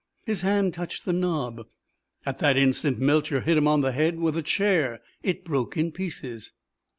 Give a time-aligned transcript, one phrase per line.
[0.25, 1.67] His hand touched the knob.
[2.25, 4.99] At that instant Melcher hit him on the head with a chair.
[5.21, 6.53] It broke in pieces.